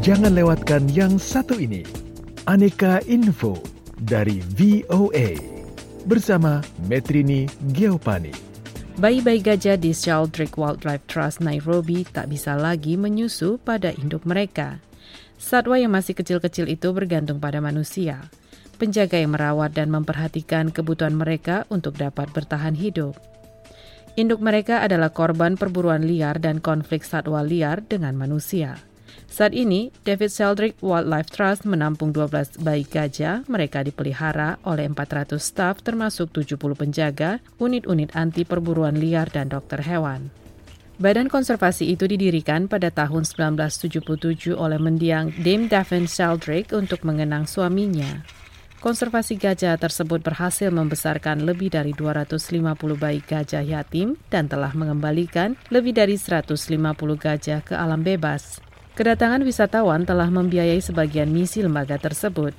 Jangan 0.00 0.32
lewatkan 0.32 0.88
yang 0.96 1.20
satu 1.20 1.60
ini. 1.60 1.84
Aneka 2.48 3.04
Info 3.04 3.60
dari 4.00 4.40
VOA 4.56 5.36
bersama 6.08 6.64
Metrini 6.88 7.44
Geopani. 7.76 8.32
Bayi-bayi 8.96 9.44
gajah 9.44 9.76
di 9.76 9.92
Sheldrake 9.92 10.56
Wildlife 10.56 11.04
Trust 11.04 11.44
Nairobi 11.44 12.08
tak 12.08 12.32
bisa 12.32 12.56
lagi 12.56 12.96
menyusu 12.96 13.60
pada 13.60 13.92
induk 13.92 14.24
mereka. 14.24 14.80
Satwa 15.36 15.76
yang 15.76 15.92
masih 15.92 16.16
kecil-kecil 16.16 16.72
itu 16.72 16.96
bergantung 16.96 17.36
pada 17.36 17.60
manusia, 17.60 18.24
penjaga 18.80 19.20
yang 19.20 19.36
merawat 19.36 19.76
dan 19.76 19.92
memperhatikan 19.92 20.72
kebutuhan 20.72 21.12
mereka 21.12 21.68
untuk 21.68 22.00
dapat 22.00 22.32
bertahan 22.32 22.72
hidup. 22.72 23.20
Induk 24.16 24.40
mereka 24.40 24.80
adalah 24.80 25.12
korban 25.12 25.60
perburuan 25.60 26.08
liar 26.08 26.40
dan 26.40 26.64
konflik 26.64 27.04
satwa 27.04 27.44
liar 27.44 27.84
dengan 27.84 28.16
manusia. 28.16 28.80
Saat 29.30 29.54
ini, 29.54 29.94
David 30.02 30.34
Sheldrick 30.34 30.74
Wildlife 30.82 31.30
Trust 31.30 31.62
menampung 31.64 32.10
12 32.10 32.60
bayi 32.60 32.82
gajah. 32.82 33.46
Mereka 33.46 33.86
dipelihara 33.86 34.58
oleh 34.66 34.90
400 34.90 35.38
staf 35.38 35.80
termasuk 35.86 36.34
70 36.34 36.58
penjaga, 36.74 37.38
unit-unit 37.62 38.10
anti 38.18 38.42
perburuan 38.42 38.98
liar 38.98 39.30
dan 39.30 39.48
dokter 39.48 39.80
hewan. 39.86 40.34
Badan 41.00 41.32
konservasi 41.32 41.96
itu 41.96 42.04
didirikan 42.04 42.68
pada 42.68 42.92
tahun 42.92 43.24
1977 43.24 44.52
oleh 44.52 44.76
mendiang 44.76 45.32
Dame 45.40 45.64
Daphne 45.64 46.04
Sheldrake 46.04 46.76
untuk 46.76 47.08
mengenang 47.08 47.48
suaminya. 47.48 48.20
Konservasi 48.84 49.40
gajah 49.40 49.76
tersebut 49.76 50.24
berhasil 50.24 50.68
membesarkan 50.68 51.44
lebih 51.44 51.72
dari 51.72 51.96
250 51.96 52.56
bayi 52.96 53.20
gajah 53.24 53.60
yatim 53.64 54.20
dan 54.32 54.48
telah 54.48 54.72
mengembalikan 54.76 55.56
lebih 55.72 55.96
dari 55.96 56.16
150 56.16 56.68
gajah 57.16 57.60
ke 57.64 57.76
alam 57.76 58.04
bebas. 58.04 58.60
Kedatangan 59.00 59.40
wisatawan 59.48 60.04
telah 60.04 60.28
membiayai 60.28 60.76
sebagian 60.84 61.32
misi 61.32 61.64
lembaga 61.64 61.96
tersebut. 61.96 62.52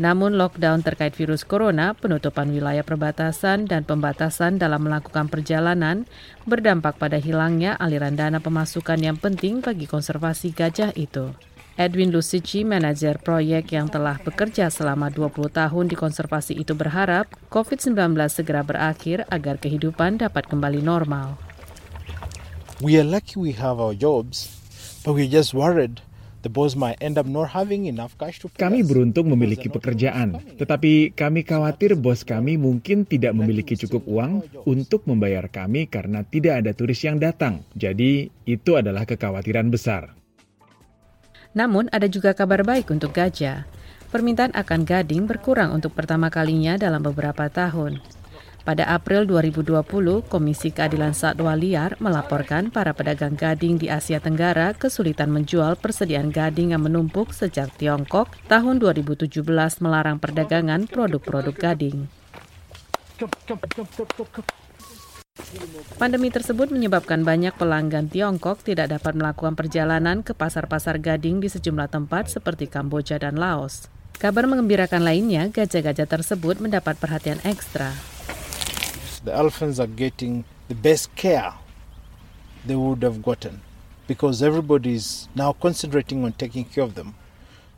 Namun 0.00 0.40
lockdown 0.40 0.80
terkait 0.80 1.12
virus 1.12 1.44
corona, 1.44 1.92
penutupan 1.92 2.48
wilayah 2.48 2.80
perbatasan, 2.80 3.68
dan 3.68 3.84
pembatasan 3.84 4.56
dalam 4.56 4.88
melakukan 4.88 5.28
perjalanan 5.28 6.08
berdampak 6.48 6.96
pada 6.96 7.20
hilangnya 7.20 7.76
aliran 7.76 8.16
dana 8.16 8.40
pemasukan 8.40 8.96
yang 9.04 9.20
penting 9.20 9.60
bagi 9.60 9.84
konservasi 9.84 10.56
gajah 10.56 10.96
itu. 10.96 11.36
Edwin 11.76 12.08
Lucici, 12.08 12.64
manajer 12.64 13.20
proyek 13.20 13.76
yang 13.76 13.92
telah 13.92 14.16
bekerja 14.16 14.72
selama 14.72 15.12
20 15.12 15.52
tahun 15.52 15.92
di 15.92 15.96
konservasi 16.00 16.56
itu 16.56 16.72
berharap 16.72 17.28
COVID-19 17.52 18.16
segera 18.32 18.64
berakhir 18.64 19.28
agar 19.28 19.60
kehidupan 19.60 20.24
dapat 20.24 20.48
kembali 20.48 20.80
normal. 20.80 21.36
We 22.80 22.96
are 22.96 23.04
lucky 23.04 23.36
we 23.36 23.52
have 23.60 23.76
our 23.76 23.92
jobs 23.92 24.61
But 25.02 25.18
we're 25.18 25.30
just 25.30 25.54
worried 25.54 26.02
kami 28.58 28.80
beruntung 28.82 29.26
memiliki 29.30 29.70
pekerjaan, 29.70 30.28
tetapi 30.58 31.14
kami 31.14 31.40
khawatir 31.46 31.94
bos 31.94 32.26
kami 32.26 32.58
mungkin 32.58 33.06
tidak 33.06 33.30
memiliki 33.38 33.78
cukup 33.78 34.02
uang 34.10 34.42
untuk 34.66 35.06
membayar 35.06 35.46
kami 35.46 35.86
karena 35.86 36.26
tidak 36.26 36.66
ada 36.66 36.74
turis 36.74 36.98
yang 37.06 37.22
datang. 37.22 37.62
Jadi, 37.78 38.26
itu 38.42 38.74
adalah 38.74 39.06
kekhawatiran 39.06 39.70
besar. 39.70 40.18
Namun, 41.54 41.86
ada 41.94 42.10
juga 42.10 42.34
kabar 42.34 42.66
baik 42.66 42.90
untuk 42.90 43.14
gajah. 43.14 43.62
Permintaan 44.10 44.50
akan 44.58 44.82
gading 44.82 45.30
berkurang 45.30 45.70
untuk 45.70 45.94
pertama 45.94 46.26
kalinya 46.26 46.74
dalam 46.74 47.06
beberapa 47.06 47.46
tahun. 47.46 48.02
Pada 48.62 48.86
April 48.94 49.26
2020, 49.26 50.22
Komisi 50.30 50.70
Keadilan 50.70 51.18
Satwa 51.18 51.58
Liar 51.58 51.98
melaporkan 51.98 52.70
para 52.70 52.94
pedagang 52.94 53.34
gading 53.34 53.74
di 53.74 53.90
Asia 53.90 54.22
Tenggara 54.22 54.70
kesulitan 54.78 55.34
menjual 55.34 55.74
persediaan 55.82 56.30
gading 56.30 56.70
yang 56.70 56.86
menumpuk 56.86 57.34
sejak 57.34 57.74
Tiongkok 57.74 58.30
tahun 58.46 58.78
2017 58.78 59.42
melarang 59.82 60.22
perdagangan 60.22 60.86
produk-produk 60.86 61.58
gading. 61.58 62.06
Pandemi 65.98 66.30
tersebut 66.30 66.70
menyebabkan 66.70 67.26
banyak 67.26 67.58
pelanggan 67.58 68.06
Tiongkok 68.14 68.62
tidak 68.62 68.94
dapat 68.94 69.18
melakukan 69.18 69.58
perjalanan 69.58 70.22
ke 70.22 70.38
pasar-pasar 70.38 71.02
gading 71.02 71.42
di 71.42 71.50
sejumlah 71.50 71.90
tempat 71.90 72.30
seperti 72.30 72.70
Kamboja 72.70 73.18
dan 73.18 73.34
Laos. 73.34 73.90
Kabar 74.22 74.46
mengembirakan 74.46 75.02
lainnya, 75.02 75.50
gajah-gajah 75.50 76.06
tersebut 76.06 76.62
mendapat 76.62 76.94
perhatian 76.94 77.42
ekstra 77.42 78.11
the 79.24 79.32
elephants 79.32 79.78
are 79.78 79.90
getting 79.90 80.44
the 80.68 80.74
best 80.74 81.14
care 81.14 81.54
they 82.66 82.74
would 82.74 83.02
have 83.02 83.22
gotten 83.22 83.62
because 84.06 84.42
everybody 84.42 84.94
is 84.94 85.28
now 85.34 85.52
concentrating 85.52 86.24
on 86.24 86.32
taking 86.34 86.64
care 86.64 86.84
of 86.84 86.94
them. 86.94 87.14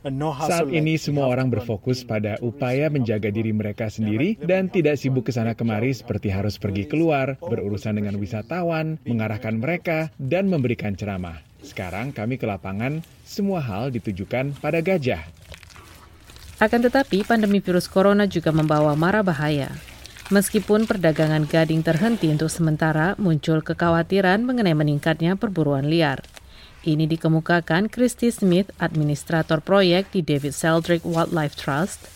Saat 0.05 0.69
ini 0.69 1.01
semua 1.01 1.25
orang 1.25 1.49
berfokus 1.49 2.05
pada 2.05 2.37
upaya 2.37 2.93
menjaga 2.93 3.33
diri 3.33 3.49
mereka 3.49 3.89
sendiri 3.89 4.37
dan 4.37 4.69
tidak 4.69 5.01
sibuk 5.01 5.25
ke 5.25 5.33
sana 5.33 5.57
kemari 5.57 5.97
seperti 5.97 6.29
harus 6.29 6.61
pergi 6.61 6.85
keluar, 6.85 7.41
berurusan 7.41 7.97
dengan 7.97 8.21
wisatawan, 8.21 9.01
mengarahkan 9.01 9.57
mereka, 9.57 10.13
dan 10.21 10.45
memberikan 10.45 10.93
ceramah. 10.93 11.41
Sekarang 11.65 12.13
kami 12.13 12.37
ke 12.37 12.45
lapangan, 12.45 13.01
semua 13.25 13.57
hal 13.65 13.89
ditujukan 13.89 14.53
pada 14.61 14.77
gajah. 14.77 15.25
Akan 16.61 16.85
tetapi, 16.85 17.25
pandemi 17.25 17.57
virus 17.57 17.89
corona 17.89 18.29
juga 18.29 18.53
membawa 18.53 18.93
mara 18.93 19.25
bahaya. 19.25 19.73
Meskipun 20.33 20.89
perdagangan 20.89 21.45
gading 21.45 21.85
terhenti 21.85 22.33
untuk 22.33 22.49
sementara, 22.49 23.13
muncul 23.21 23.61
kekhawatiran 23.61 24.41
mengenai 24.41 24.73
meningkatnya 24.73 25.37
perburuan 25.37 25.85
liar. 25.85 26.25
Ini 26.81 27.05
dikemukakan 27.05 27.93
Christy 27.93 28.33
Smith, 28.33 28.73
administrator 28.81 29.61
proyek 29.61 30.09
di 30.09 30.25
David 30.25 30.57
Seldrick 30.57 31.05
Wildlife 31.05 31.53
Trust. 31.53 32.09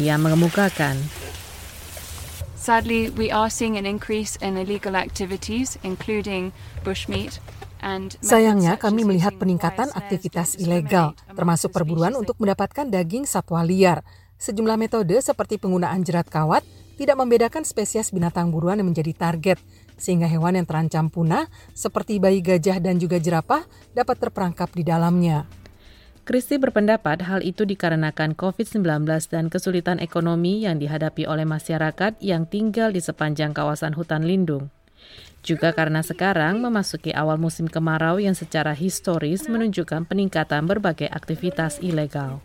Ia 0.00 0.16
mengemukakan, 0.16 0.96
Sadly, 2.56 3.12
we 3.12 3.28
are 3.28 3.52
seeing 3.52 3.76
an 3.76 3.84
increase 3.84 4.40
in 4.40 4.56
illegal 4.56 4.96
activities, 4.96 5.76
including 5.84 6.56
bushmeat, 6.80 7.40
Sayangnya, 8.18 8.74
kami 8.74 9.06
melihat 9.06 9.38
peningkatan 9.38 9.94
aktivitas 9.94 10.58
ilegal, 10.58 11.14
termasuk 11.30 11.70
perburuan 11.70 12.18
untuk 12.18 12.34
mendapatkan 12.42 12.90
daging 12.90 13.22
satwa 13.22 13.62
liar. 13.62 14.02
Sejumlah 14.38 14.74
metode 14.74 15.14
seperti 15.22 15.62
penggunaan 15.62 16.02
jerat 16.02 16.26
kawat 16.26 16.66
tidak 16.98 17.14
membedakan 17.14 17.62
spesies 17.62 18.10
binatang 18.10 18.50
buruan 18.50 18.82
yang 18.82 18.90
menjadi 18.90 19.14
target, 19.14 19.62
sehingga 19.94 20.26
hewan 20.26 20.58
yang 20.58 20.66
terancam 20.66 21.06
punah 21.06 21.46
seperti 21.70 22.18
bayi 22.18 22.42
gajah 22.42 22.82
dan 22.82 22.98
juga 22.98 23.22
jerapah 23.22 23.62
dapat 23.94 24.18
terperangkap 24.18 24.74
di 24.74 24.82
dalamnya. 24.82 25.46
Kristi 26.26 26.60
berpendapat 26.60 27.24
hal 27.24 27.40
itu 27.40 27.64
dikarenakan 27.64 28.36
COVID-19 28.36 28.84
dan 29.32 29.48
kesulitan 29.48 29.96
ekonomi 29.96 30.60
yang 30.66 30.76
dihadapi 30.76 31.24
oleh 31.24 31.48
masyarakat 31.48 32.20
yang 32.20 32.44
tinggal 32.44 32.92
di 32.92 33.00
sepanjang 33.00 33.56
kawasan 33.56 33.96
hutan 33.96 34.28
lindung. 34.28 34.68
Juga 35.40 35.72
karena 35.72 36.04
sekarang 36.04 36.60
memasuki 36.60 37.16
awal 37.16 37.40
musim 37.40 37.64
kemarau 37.64 38.20
yang 38.20 38.36
secara 38.36 38.76
historis 38.76 39.48
menunjukkan 39.48 40.04
peningkatan 40.04 40.68
berbagai 40.68 41.08
aktivitas 41.08 41.80
ilegal. 41.80 42.44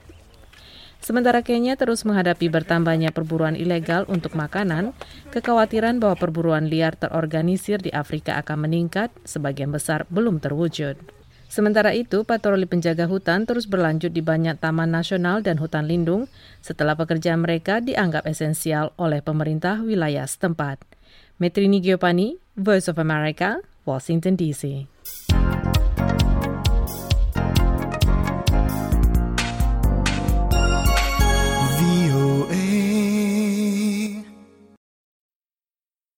Sementara 1.03 1.43
Kenya 1.43 1.75
terus 1.75 2.07
menghadapi 2.07 2.47
bertambahnya 2.47 3.11
perburuan 3.11 3.59
ilegal 3.59 4.07
untuk 4.07 4.39
makanan, 4.39 4.95
kekhawatiran 5.35 5.99
bahwa 5.99 6.15
perburuan 6.15 6.71
liar 6.71 6.95
terorganisir 6.95 7.83
di 7.83 7.91
Afrika 7.91 8.39
akan 8.39 8.63
meningkat 8.71 9.11
sebagian 9.27 9.67
besar 9.67 10.07
belum 10.07 10.39
terwujud. 10.39 10.95
Sementara 11.51 11.91
itu, 11.91 12.23
patroli 12.23 12.63
penjaga 12.63 13.03
hutan 13.05 13.43
terus 13.43 13.67
berlanjut 13.67 14.15
di 14.15 14.23
banyak 14.23 14.63
taman 14.63 14.89
nasional 14.95 15.43
dan 15.43 15.59
hutan 15.59 15.91
lindung 15.91 16.31
setelah 16.63 16.95
pekerjaan 16.95 17.43
mereka 17.43 17.83
dianggap 17.83 18.23
esensial 18.23 18.95
oleh 18.95 19.19
pemerintah 19.19 19.83
wilayah 19.83 20.23
setempat. 20.23 20.79
Metrini 21.35 21.83
Giopani, 21.83 22.39
Voice 22.55 22.87
of 22.87 22.95
America, 22.95 23.59
Washington 23.83 24.39
DC. 24.39 24.87